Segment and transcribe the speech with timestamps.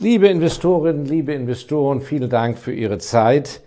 [0.00, 3.62] Liebe Investorinnen, liebe Investoren, vielen Dank für Ihre Zeit.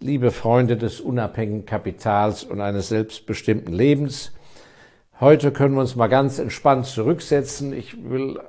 [0.00, 4.32] Liebe Freunde des unabhängigen Kapitals und eines selbstbestimmten Lebens.
[5.20, 7.74] Heute können wir uns mal ganz entspannt zurücksetzen.
[7.74, 8.40] Ich will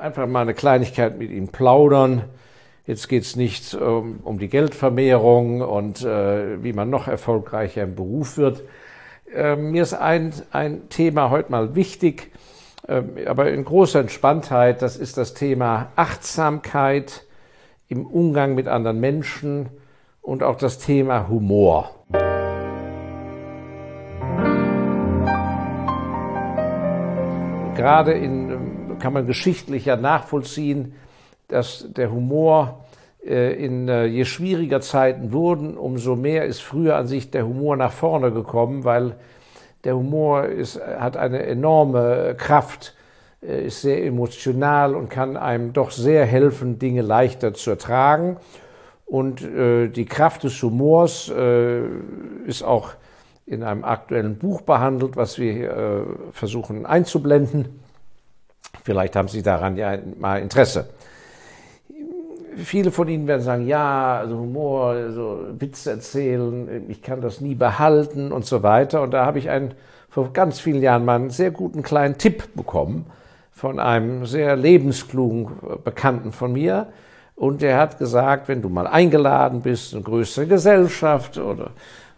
[0.00, 2.24] einfach mal eine Kleinigkeit mit Ihnen plaudern.
[2.86, 7.96] Jetzt geht es nicht um, um, die Geldvermehrung und äh, wie man noch erfolgreicher im
[7.96, 8.62] Beruf wird.
[9.34, 12.53] Äh, mir ist ein, ein Thema heute mal wichtig ähm,
[12.86, 14.82] aber in großer Entspanntheit.
[14.82, 17.24] Das ist das Thema Achtsamkeit
[17.88, 19.68] im Umgang mit anderen Menschen
[20.20, 21.90] und auch das Thema Humor.
[27.74, 30.94] Gerade in, ähm, kann man geschichtlich ja nachvollziehen,
[31.48, 32.84] dass der Humor
[33.26, 37.76] äh, in äh, je schwieriger Zeiten wurden, umso mehr ist früher an sich der Humor
[37.76, 39.16] nach vorne gekommen, weil
[39.84, 42.94] der Humor ist, hat eine enorme Kraft,
[43.42, 48.36] äh, ist sehr emotional und kann einem doch sehr helfen, Dinge leichter zu ertragen.
[49.06, 51.82] Und äh, die Kraft des Humors äh,
[52.46, 52.90] ist auch
[53.46, 57.80] in einem aktuellen Buch behandelt, was wir äh, versuchen einzublenden.
[58.82, 60.88] Vielleicht haben Sie daran ja mal Interesse
[62.56, 67.54] viele von Ihnen werden sagen, ja, also Humor, so Witze erzählen, ich kann das nie
[67.54, 69.02] behalten und so weiter.
[69.02, 69.74] Und da habe ich einen,
[70.08, 73.06] vor ganz vielen Jahren mal einen sehr guten kleinen Tipp bekommen
[73.52, 75.48] von einem sehr lebensklugen
[75.84, 76.88] Bekannten von mir.
[77.36, 81.70] Und der hat gesagt, wenn du mal eingeladen bist, eine größere Gesellschaft oder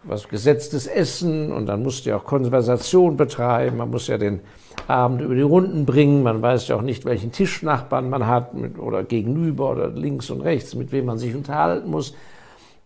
[0.03, 4.41] was gesetztes Essen und dann musst du ja auch Konversation betreiben, man muss ja den
[4.87, 6.23] Abend über die Runden bringen.
[6.23, 10.41] Man weiß ja auch nicht, welchen Tischnachbarn man hat mit, oder gegenüber oder links und
[10.41, 12.15] rechts, mit wem man sich unterhalten muss.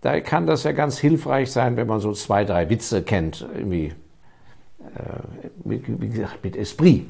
[0.02, 3.94] Da kann das ja ganz hilfreich sein, wenn man so zwei, drei Witze kennt, irgendwie,
[4.96, 7.06] äh, mit, wie gesagt, mit Esprit.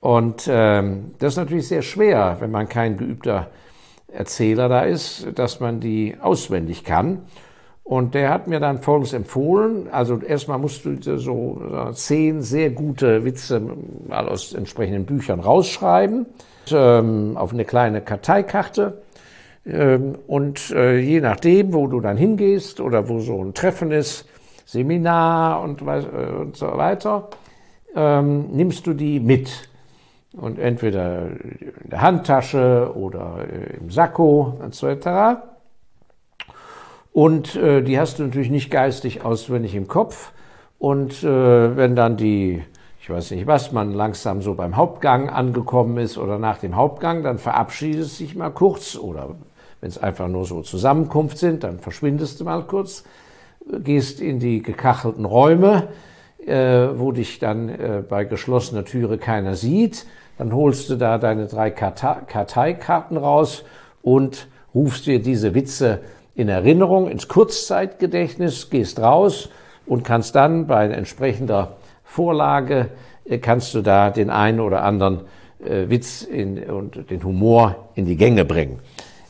[0.00, 3.50] Und ähm, das ist natürlich sehr schwer, wenn man kein geübter
[4.08, 7.20] Erzähler da ist, dass man die auswendig kann.
[7.90, 9.88] Und der hat mir dann Folgendes empfohlen.
[9.90, 11.60] Also erstmal musst du so
[11.92, 13.60] zehn sehr gute Witze
[14.10, 16.26] aus entsprechenden Büchern rausschreiben,
[16.70, 19.02] ähm, auf eine kleine Karteikarte.
[19.66, 24.24] Ähm, und äh, je nachdem, wo du dann hingehst oder wo so ein Treffen ist,
[24.66, 27.28] Seminar und, äh, und so weiter,
[27.96, 29.68] ähm, nimmst du die mit.
[30.40, 35.40] Und entweder in der Handtasche oder äh, im Sakko etc.
[37.12, 40.32] Und äh, die hast du natürlich nicht geistig auswendig im Kopf.
[40.78, 42.62] Und äh, wenn dann die,
[43.00, 47.22] ich weiß nicht was, man langsam so beim Hauptgang angekommen ist oder nach dem Hauptgang,
[47.22, 48.96] dann verabschiedest du dich mal kurz.
[48.96, 49.34] Oder
[49.80, 53.04] wenn es einfach nur so Zusammenkunft sind, dann verschwindest du mal kurz,
[53.66, 55.88] gehst in die gekachelten Räume,
[56.46, 60.06] äh, wo dich dann äh, bei geschlossener Türe keiner sieht.
[60.38, 63.64] Dann holst du da deine drei Karteikarten raus
[64.00, 66.00] und rufst dir diese Witze
[66.34, 69.50] in Erinnerung, ins Kurzzeitgedächtnis, gehst raus
[69.86, 72.90] und kannst dann bei entsprechender Vorlage,
[73.24, 75.22] äh, kannst du da den einen oder anderen
[75.64, 78.78] äh, Witz in, und den Humor in die Gänge bringen.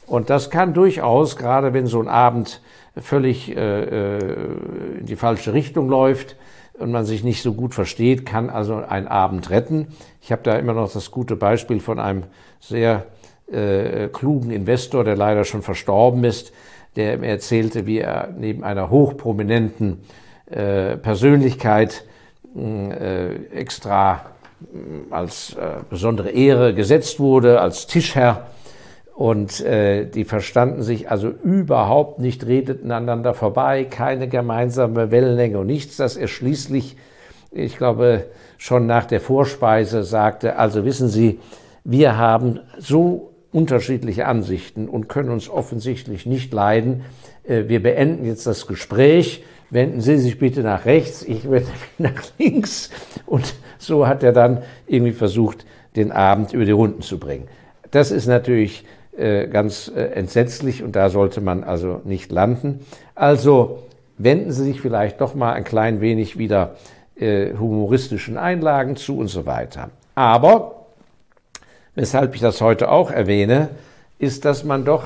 [0.07, 2.61] Und das kann durchaus, gerade wenn so ein Abend
[2.97, 6.37] völlig äh, äh, in die falsche Richtung läuft
[6.79, 9.89] und man sich nicht so gut versteht, kann also ein Abend retten.
[10.21, 12.25] Ich habe da immer noch das gute Beispiel von einem
[12.59, 13.07] sehr
[13.51, 16.53] äh, klugen Investor, der leider schon verstorben ist,
[16.97, 19.99] der mir erzählte, wie er neben einer hochprominenten
[20.51, 22.05] äh, Persönlichkeit
[22.57, 24.15] äh, extra
[24.63, 25.57] äh, als
[25.89, 28.47] besondere Ehre gesetzt wurde, als Tischherr.
[29.15, 35.67] Und äh, die verstanden sich also überhaupt nicht, redeten aneinander vorbei, keine gemeinsame Wellenlänge und
[35.67, 36.97] nichts, dass er schließlich,
[37.51, 38.25] ich glaube,
[38.57, 41.39] schon nach der Vorspeise sagte, also wissen Sie,
[41.85, 47.03] wir haben so unterschiedliche Ansichten und können uns offensichtlich nicht leiden.
[47.45, 49.45] Äh, wir beenden jetzt das Gespräch.
[49.71, 52.91] Wenden Sie sich bitte nach rechts, ich wende mich nach links.
[53.27, 57.47] Und so hat er dann irgendwie versucht, den Abend über die Runden zu bringen.
[57.91, 58.85] Das ist natürlich
[59.17, 62.81] äh, ganz äh, entsetzlich und da sollte man also nicht landen.
[63.15, 63.85] Also
[64.19, 66.77] wenden Sie sich vielleicht doch mal ein klein wenig wieder
[67.23, 69.91] humoristischen Einlagen zu und so weiter.
[70.15, 70.80] Aber
[71.95, 73.71] weshalb ich das heute auch erwähne,
[74.19, 75.05] ist, dass man doch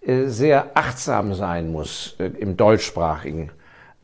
[0.00, 3.50] äh, sehr achtsam sein muss, äh, im deutschsprachigen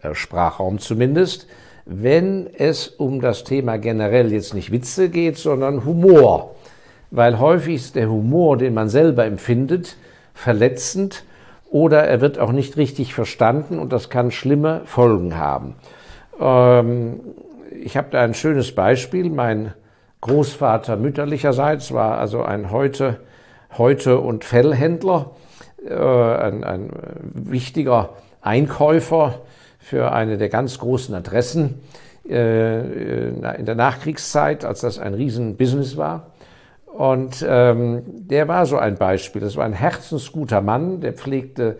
[0.02, 1.46] äh, Sprachraum zumindest,
[1.86, 6.54] wenn es um das Thema generell jetzt nicht Witze geht, sondern Humor.
[7.10, 9.96] Weil häufig ist der Humor, den man selber empfindet,
[10.34, 11.24] verletzend
[11.70, 15.74] oder er wird auch nicht richtig verstanden und das kann schlimme Folgen haben.
[16.40, 17.20] Ähm,
[17.82, 19.30] ich habe da ein schönes Beispiel.
[19.30, 19.72] Mein
[20.20, 23.20] Großvater mütterlicherseits war also ein heute
[23.78, 25.30] Häute- und Fellhändler,
[25.86, 26.90] äh, ein, ein
[27.32, 28.10] wichtiger
[28.42, 29.40] Einkäufer
[29.78, 31.80] für eine der ganz großen Adressen
[32.28, 36.32] äh, in der Nachkriegszeit, als das ein Riesenbusiness war.
[36.86, 39.40] Und ähm, der war so ein Beispiel.
[39.40, 41.78] Das war ein herzensguter Mann, der pflegte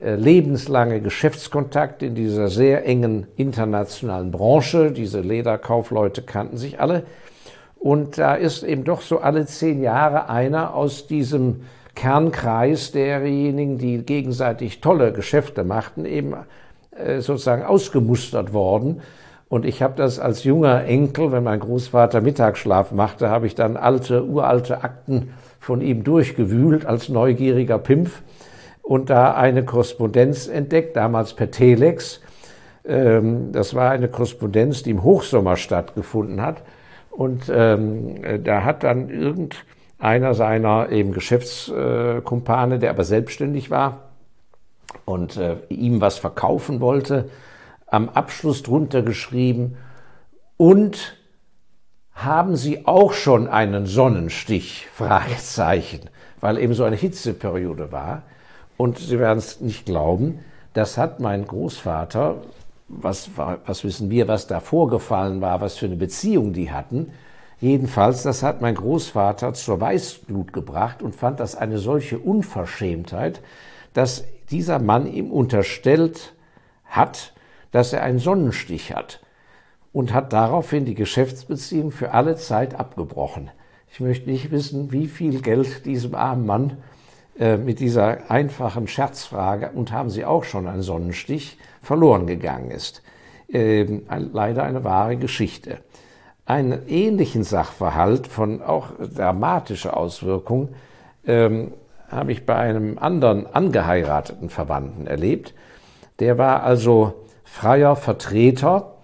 [0.00, 4.90] äh, lebenslange Geschäftskontakte in dieser sehr engen internationalen Branche.
[4.92, 7.04] Diese Lederkaufleute kannten sich alle.
[7.78, 11.62] Und da ist eben doch so alle zehn Jahre einer aus diesem
[11.94, 16.34] Kernkreis derjenigen, die gegenseitig tolle Geschäfte machten, eben
[16.96, 19.00] äh, sozusagen ausgemustert worden.
[19.48, 23.76] Und ich habe das als junger Enkel, wenn mein Großvater Mittagsschlaf machte, habe ich dann
[23.76, 28.22] alte, uralte Akten von ihm durchgewühlt als neugieriger Pimpf
[28.82, 32.20] und da eine Korrespondenz entdeckt, damals per Telex.
[32.86, 36.62] Ähm, das war eine Korrespondenz, die im Hochsommer stattgefunden hat.
[37.10, 44.10] Und ähm, da hat dann irgendeiner seiner eben Geschäftskumpane, der aber selbstständig war
[45.04, 47.28] und äh, ihm was verkaufen wollte,
[47.86, 49.76] am Abschluss drunter geschrieben,
[50.58, 51.16] und
[52.12, 54.88] haben Sie auch schon einen Sonnenstich?
[54.92, 56.10] Fragezeichen,
[56.40, 58.22] weil eben so eine Hitzeperiode war.
[58.76, 60.40] Und Sie werden es nicht glauben,
[60.74, 62.42] das hat mein Großvater,
[62.88, 67.12] was, was wissen wir, was da vorgefallen war, was für eine Beziehung die hatten.
[67.60, 73.40] Jedenfalls, das hat mein Großvater zur Weißglut gebracht und fand das eine solche Unverschämtheit,
[73.94, 76.34] dass dieser Mann ihm unterstellt
[76.84, 77.32] hat,
[77.70, 79.20] dass er einen Sonnenstich hat
[79.92, 83.50] und hat daraufhin die Geschäftsbeziehung für alle Zeit abgebrochen.
[83.90, 86.76] Ich möchte nicht wissen, wie viel Geld diesem armen Mann
[87.38, 93.02] mit dieser einfachen Scherzfrage und haben Sie auch schon einen Sonnenstich verloren gegangen ist.
[93.48, 94.02] Ähm,
[94.32, 95.78] leider eine wahre Geschichte.
[96.44, 100.70] Einen ähnlichen Sachverhalt von auch dramatischer Auswirkung
[101.26, 101.72] ähm,
[102.10, 105.54] habe ich bei einem anderen angeheirateten Verwandten erlebt.
[106.20, 108.94] Der war also freier Vertreter,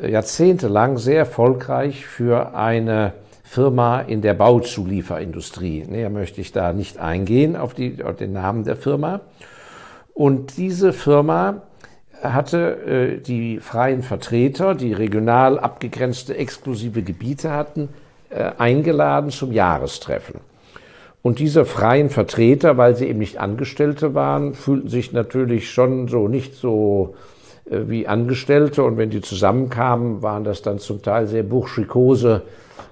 [0.00, 3.12] äh, jahrzehntelang sehr erfolgreich für eine
[3.54, 5.84] Firma in der Bauzulieferindustrie.
[5.88, 9.20] Näher möchte ich da nicht eingehen auf, die, auf den Namen der Firma.
[10.12, 11.62] Und diese Firma
[12.20, 17.90] hatte äh, die freien Vertreter, die regional abgegrenzte exklusive Gebiete hatten,
[18.30, 20.40] äh, eingeladen zum Jahrestreffen.
[21.22, 26.26] Und diese freien Vertreter, weil sie eben nicht Angestellte waren, fühlten sich natürlich schon so
[26.26, 27.14] nicht so
[27.70, 28.82] äh, wie Angestellte.
[28.82, 32.42] Und wenn die zusammenkamen, waren das dann zum Teil sehr burschikose,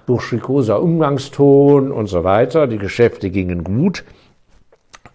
[0.05, 2.67] burschikoser Umgangston und so weiter.
[2.67, 4.03] Die Geschäfte gingen gut.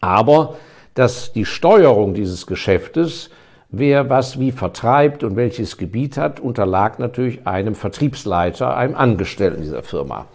[0.00, 0.56] Aber
[0.94, 3.30] dass die Steuerung dieses Geschäftes,
[3.68, 9.82] wer was wie vertreibt und welches Gebiet hat, unterlag natürlich einem Vertriebsleiter, einem Angestellten dieser
[9.82, 10.26] Firma.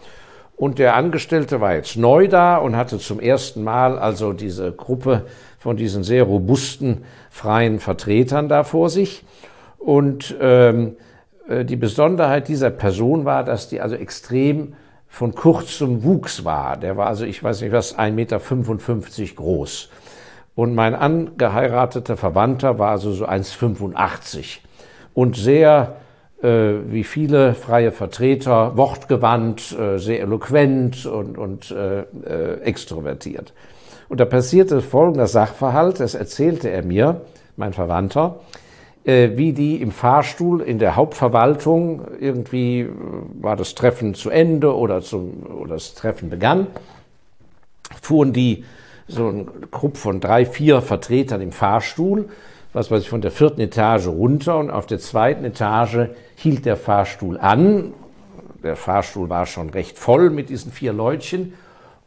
[0.55, 5.25] Und der Angestellte war jetzt neu da und hatte zum ersten Mal also diese Gruppe
[5.59, 9.25] von diesen sehr robusten freien Vertretern da vor sich.
[9.79, 11.12] Und ähm, äh,
[11.49, 14.75] die Besonderheit dieser Person war, dass die also extrem
[15.13, 16.75] von kurzem Wuchs war.
[16.75, 19.89] Der war also, ich weiß nicht was, 1,55 Meter groß.
[20.55, 24.57] Und mein angeheirateter Verwandter war also so 1,85
[25.13, 25.97] und sehr,
[26.41, 33.53] äh, wie viele freie Vertreter, wortgewandt, äh, sehr eloquent und, und äh, äh extrovertiert.
[34.09, 37.21] Und da passierte folgender Sachverhalt, das erzählte er mir,
[37.55, 38.62] mein Verwandter, äh,
[39.35, 42.89] wie die im Fahrstuhl in der Hauptverwaltung, irgendwie äh,
[43.41, 46.67] war das Treffen zu Ende oder, zum, oder das Treffen begann,
[48.01, 48.63] fuhren die
[49.07, 52.29] so ein Grupp von drei, vier Vertretern im Fahrstuhl,
[52.71, 56.77] was weiß ich, von der vierten Etage runter und auf der zweiten Etage hielt der
[56.77, 57.93] Fahrstuhl an.
[58.63, 61.53] Der Fahrstuhl war schon recht voll mit diesen vier Leutchen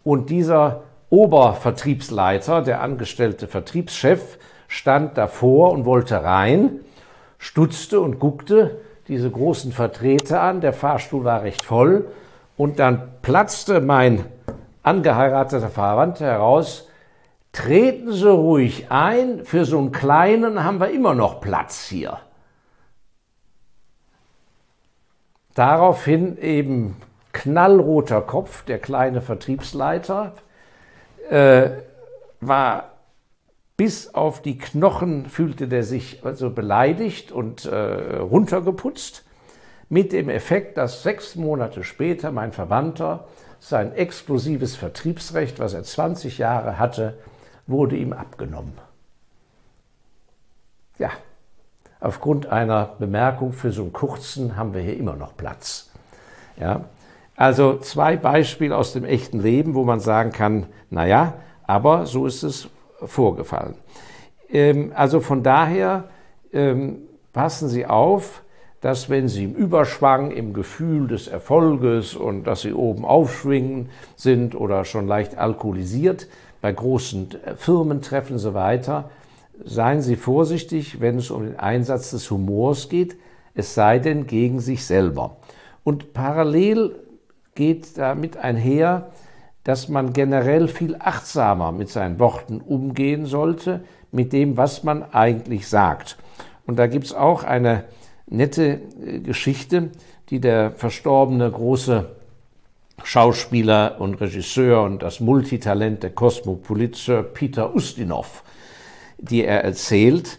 [0.02, 4.38] und dieser Obervertriebsleiter, der angestellte Vertriebschef,
[4.68, 6.80] stand davor und wollte rein,
[7.38, 10.60] stutzte und guckte diese großen Vertreter an.
[10.60, 12.06] Der Fahrstuhl war recht voll
[12.56, 14.24] und dann platzte mein
[14.82, 16.88] angeheirateter Verwandter heraus,
[17.52, 22.18] treten Sie ruhig ein, für so einen kleinen haben wir immer noch Platz hier.
[25.54, 26.96] Daraufhin eben
[27.32, 30.34] knallroter Kopf, der kleine Vertriebsleiter,
[31.30, 31.70] äh,
[32.40, 32.95] war
[33.76, 39.24] bis auf die Knochen fühlte der sich also beleidigt und äh, runtergeputzt,
[39.88, 43.28] mit dem Effekt, dass sechs Monate später mein Verwandter
[43.60, 47.18] sein exklusives Vertriebsrecht, was er 20 Jahre hatte,
[47.66, 48.72] wurde ihm abgenommen.
[50.98, 51.10] Ja,
[52.00, 55.90] aufgrund einer Bemerkung für so einen kurzen haben wir hier immer noch Platz.
[56.58, 56.86] Ja,
[57.36, 61.34] Also zwei Beispiele aus dem echten Leben, wo man sagen kann, naja,
[61.66, 62.68] aber so ist es
[63.04, 63.74] vorgefallen.
[64.50, 66.04] Ähm, also von daher
[66.52, 68.42] ähm, passen Sie auf,
[68.80, 74.54] dass wenn Sie im Überschwang, im Gefühl des Erfolges und dass Sie oben aufschwingen sind
[74.54, 76.28] oder schon leicht alkoholisiert,
[76.60, 79.10] bei großen Firmentreffen und so weiter,
[79.64, 83.16] seien Sie vorsichtig, wenn es um den Einsatz des Humors geht,
[83.54, 85.36] es sei denn gegen sich selber.
[85.84, 86.94] Und parallel
[87.54, 89.08] geht damit einher,
[89.66, 93.80] dass man generell viel achtsamer mit seinen Worten umgehen sollte,
[94.12, 96.18] mit dem, was man eigentlich sagt.
[96.68, 97.82] Und da gibt es auch eine
[98.28, 99.90] nette äh, Geschichte,
[100.30, 102.08] die der verstorbene große
[103.02, 108.44] Schauspieler und Regisseur und das Multitalent der Kosmopolit Sir Peter Ustinov,
[109.18, 110.38] die er erzählt,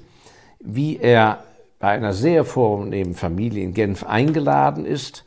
[0.62, 1.44] wie er
[1.80, 5.26] bei einer sehr vornehmen Familie in Genf eingeladen ist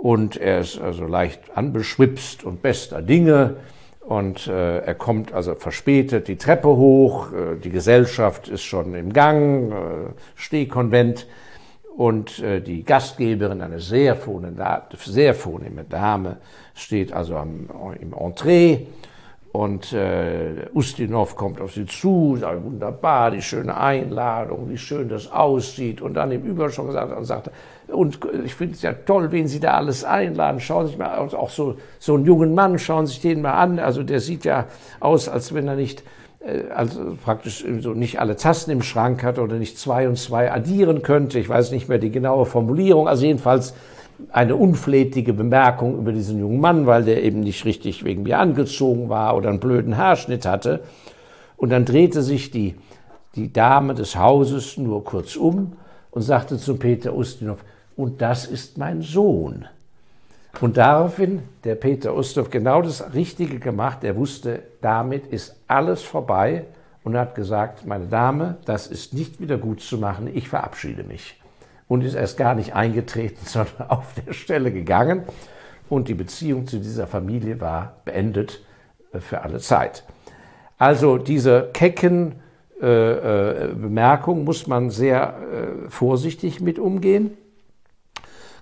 [0.00, 3.56] und er ist also leicht anbeschwipst und bester Dinge.
[4.00, 9.12] Und äh, er kommt also verspätet die Treppe hoch, äh, die Gesellschaft ist schon im
[9.12, 9.74] Gang, äh,
[10.36, 11.26] Stehkonvent.
[11.96, 16.38] Und äh, die Gastgeberin, eine sehr vornehme, sehr vornehme Dame,
[16.74, 17.68] steht also am,
[18.00, 18.86] im Entree
[19.52, 25.30] und äh, Ustinov kommt auf sie zu, sagt, wunderbar, die schöne Einladung, wie schön das
[25.32, 26.00] aussieht.
[26.00, 27.50] Und dann im Überschau gesagt und sagte,
[27.88, 30.60] und ich finde es ja toll, wen Sie da alles einladen.
[30.60, 33.54] Schauen Sie sich mal, auch so, so einen jungen Mann, schauen Sie sich den mal
[33.54, 33.80] an.
[33.80, 34.66] Also der sieht ja
[35.00, 36.04] aus, als wenn er nicht
[36.44, 40.52] äh, also praktisch so nicht alle Tasten im Schrank hat oder nicht zwei und zwei
[40.52, 41.40] addieren könnte.
[41.40, 43.08] Ich weiß nicht mehr die genaue Formulierung.
[43.08, 43.74] Also jedenfalls
[44.30, 49.08] eine unflätige Bemerkung über diesen jungen Mann, weil der eben nicht richtig wegen mir angezogen
[49.08, 50.80] war oder einen blöden Haarschnitt hatte.
[51.56, 52.76] Und dann drehte sich die,
[53.34, 55.72] die Dame des Hauses nur kurz um
[56.10, 57.64] und sagte zu Peter Ustinov,
[57.96, 59.66] und das ist mein Sohn.
[60.60, 64.02] Und daraufhin der Peter Ustinov genau das Richtige gemacht.
[64.02, 66.64] Er wusste, damit ist alles vorbei
[67.04, 71.39] und hat gesagt, meine Dame, das ist nicht wieder gut zu machen, ich verabschiede mich
[71.90, 75.24] und ist erst gar nicht eingetreten, sondern auf der Stelle gegangen.
[75.88, 78.62] Und die Beziehung zu dieser Familie war beendet
[79.12, 80.04] äh, für alle Zeit.
[80.78, 82.36] Also diese kecken
[82.80, 87.36] äh, äh, Bemerkung muss man sehr äh, vorsichtig mit umgehen.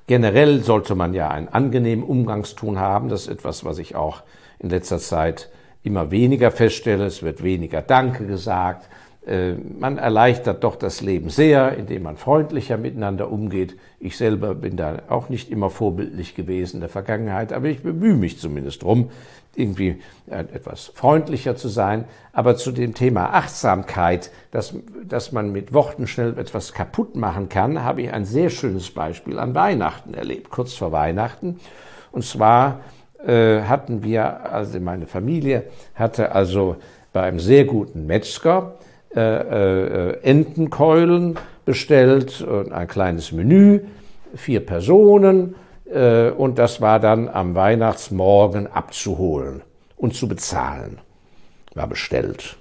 [0.06, 3.10] Generell sollte man ja einen angenehmen Umgangston haben.
[3.10, 4.22] Das ist etwas, was ich auch
[4.58, 5.50] in letzter Zeit
[5.82, 7.04] immer weniger feststelle.
[7.04, 8.88] Es wird weniger Danke gesagt.
[9.28, 13.76] Äh, man erleichtert doch das Leben sehr, indem man freundlicher miteinander umgeht.
[14.00, 18.14] Ich selber bin da auch nicht immer vorbildlich gewesen in der Vergangenheit, aber ich bemühe
[18.14, 19.10] mich zumindest drum,
[19.54, 22.04] irgendwie äh, etwas freundlicher zu sein.
[22.32, 24.74] Aber zu dem Thema Achtsamkeit, dass,
[25.06, 29.38] dass man mit Worten schnell etwas kaputt machen kann, habe ich ein sehr schönes Beispiel
[29.38, 31.60] an Weihnachten erlebt, kurz vor Weihnachten.
[32.12, 32.80] Und zwar
[33.26, 36.76] äh, hatten wir, also meine Familie hatte also
[37.12, 38.78] bei einem sehr guten Metzger
[39.14, 43.80] äh, äh, Entenkeulen bestellt ein kleines Menü,
[44.34, 45.54] vier Personen
[45.92, 49.62] äh, und das war dann am Weihnachtsmorgen abzuholen
[49.96, 50.98] und zu bezahlen.
[51.74, 52.56] War bestellt.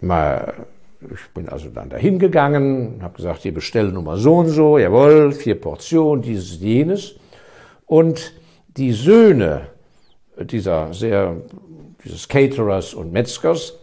[0.00, 0.54] Mal,
[1.00, 5.60] ich bin also dann dahin gegangen, habe gesagt, hier Bestellnummer so und so, jawohl, vier
[5.60, 7.14] Portionen, dieses, jenes.
[7.86, 8.32] Und
[8.76, 9.68] die Söhne
[10.38, 11.36] dieser sehr,
[12.04, 13.78] dieses Caterers und Metzgers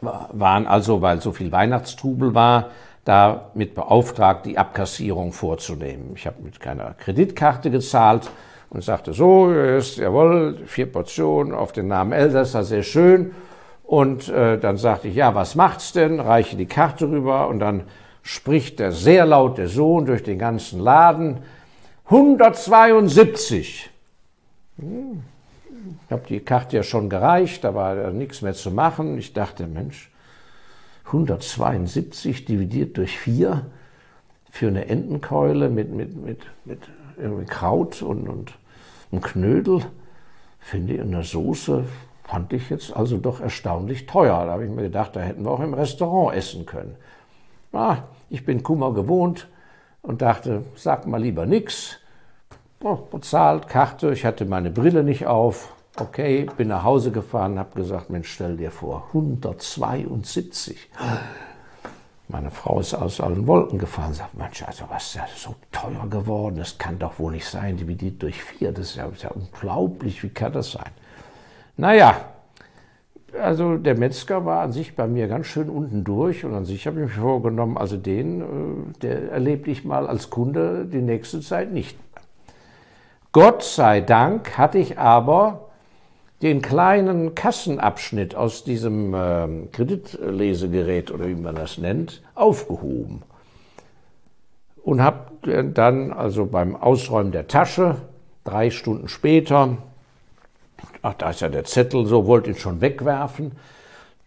[0.00, 2.70] waren also, weil so viel Weihnachtstrubel war,
[3.04, 6.12] damit beauftragt, die Abkassierung vorzunehmen.
[6.14, 8.30] Ich habe mit keiner Kreditkarte gezahlt
[8.70, 13.34] und sagte so, ist jawohl, vier Portionen auf den Namen Elsässer, sehr schön.
[13.82, 16.20] Und äh, dann sagte ich, ja, was macht's denn?
[16.20, 17.82] Reiche die Karte rüber und dann
[18.22, 21.38] spricht der sehr laut der Sohn durch den ganzen Laden.
[22.04, 23.90] 172.
[24.78, 25.24] Hm.
[26.06, 29.18] Ich habe die Karte ja schon gereicht, da war nichts mehr zu machen.
[29.18, 30.10] Ich dachte, Mensch,
[31.06, 33.66] 172 dividiert durch 4
[34.50, 36.80] für eine Entenkeule mit, mit, mit, mit
[37.16, 38.52] irgendwie Kraut und, und
[39.12, 39.84] einem Knödel,
[40.58, 41.84] finde ich, in der Soße
[42.24, 44.46] fand ich jetzt also doch erstaunlich teuer.
[44.46, 46.96] Da habe ich mir gedacht, da hätten wir auch im Restaurant essen können.
[47.72, 49.48] Ah, ich bin Kummer gewohnt
[50.02, 51.98] und dachte, sag mal lieber nix.
[52.82, 57.74] Oh, bezahlt, Karte, ich hatte meine Brille nicht auf, Okay, bin nach Hause gefahren, habe
[57.74, 60.88] gesagt, Mensch, stell dir vor, 172.
[62.28, 66.08] Meine Frau ist aus allen Wolken gefahren, sagt, Mensch, also was ist ja so teuer
[66.08, 69.30] geworden, das kann doch wohl nicht sein, dividiert durch vier, das ist ja, ist ja
[69.30, 70.90] unglaublich, wie kann das sein?
[71.76, 72.16] Naja,
[73.38, 76.86] also der Metzger war an sich bei mir ganz schön unten durch und an sich
[76.86, 78.44] habe ich mir vorgenommen, also den, äh,
[79.02, 81.98] der erlebe ich mal als Kunde die nächste Zeit nicht.
[83.32, 85.70] Gott sei Dank hatte ich aber
[86.42, 93.22] den kleinen Kassenabschnitt aus diesem äh, Kreditlesegerät oder wie man das nennt, aufgehoben.
[94.82, 97.96] Und habe dann also beim Ausräumen der Tasche,
[98.42, 99.76] drei Stunden später,
[101.02, 103.52] ach, da ist ja der Zettel, so wollte ihn schon wegwerfen,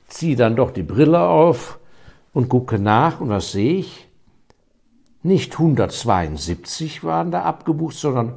[0.08, 1.80] ziehe dann doch die Brille auf
[2.34, 4.08] und gucke nach und was sehe ich?
[5.24, 8.36] Nicht 172 waren da abgebucht, sondern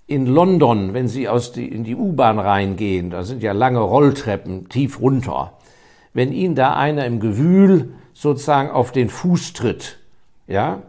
[0.08, 4.68] in London, wenn Sie aus die, in die U-Bahn reingehen, da sind ja lange Rolltreppen
[4.68, 5.54] tief runter,
[6.14, 9.98] wenn Ihnen da einer im Gewühl sozusagen auf den Fuß tritt,
[10.46, 10.84] ja,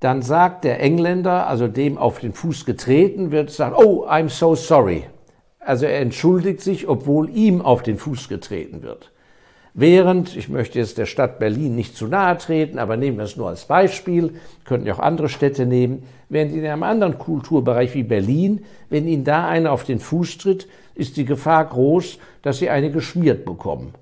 [0.00, 4.56] dann sagt der Engländer, also dem auf den Fuß getreten wird, sagt, oh, I'm so
[4.56, 5.04] sorry.
[5.60, 9.12] Also er entschuldigt sich, obwohl ihm auf den Fuß getreten wird.
[9.72, 13.36] Während, ich möchte jetzt der Stadt Berlin nicht zu nahe treten, aber nehmen wir es
[13.36, 18.02] nur als Beispiel, könnten ja auch andere Städte nehmen, während in einem anderen Kulturbereich wie
[18.02, 22.68] Berlin, wenn Ihnen da einer auf den Fuß tritt, ist die Gefahr groß, dass Sie
[22.68, 23.94] eine geschmiert bekommen.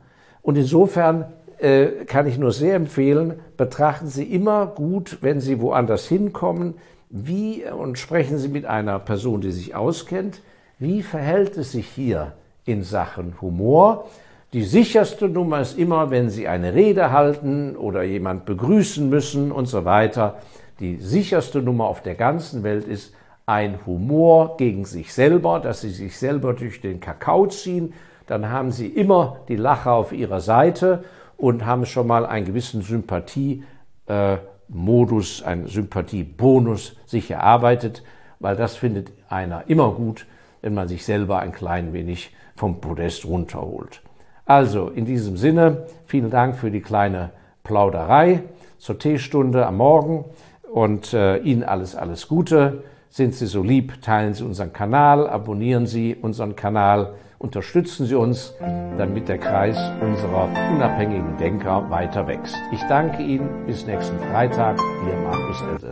[0.43, 1.27] Und insofern
[1.61, 6.75] äh, kann ich nur sehr empfehlen, betrachten Sie immer gut, wenn Sie woanders hinkommen,
[7.11, 10.43] wie und sprechen Sie mit einer Person, die sich auskennt,
[10.79, 12.33] wie verhält es sich hier
[12.65, 14.09] in Sachen Humor.
[14.53, 19.67] Die sicherste Nummer ist immer, wenn Sie eine Rede halten oder jemand begrüßen müssen und
[19.67, 20.39] so weiter.
[20.81, 23.15] Die sicherste Nummer auf der ganzen Welt ist
[23.47, 27.93] ein Humor gegen sich selber, dass Sie sich selber durch den Kakao ziehen.
[28.27, 31.05] Dann haben Sie immer die Lacher auf Ihrer Seite
[31.41, 38.03] und haben schon mal einen gewissen Sympathiemodus, äh, einen Sympathiebonus sich erarbeitet,
[38.39, 40.27] weil das findet einer immer gut,
[40.61, 44.03] wenn man sich selber ein klein wenig vom Podest runterholt.
[44.45, 47.31] Also in diesem Sinne, vielen Dank für die kleine
[47.63, 48.43] Plauderei
[48.79, 50.25] zur Teestunde am Morgen
[50.71, 52.85] und äh, Ihnen alles, alles Gute.
[53.09, 58.55] Sind Sie so lieb, teilen Sie unseren Kanal, abonnieren Sie unseren Kanal Unterstützen Sie uns,
[58.99, 62.55] damit der Kreis unserer unabhängigen Denker weiter wächst.
[62.71, 63.65] Ich danke Ihnen.
[63.65, 64.79] Bis nächsten Freitag.
[65.09, 65.91] Ihr Markus Elsässer.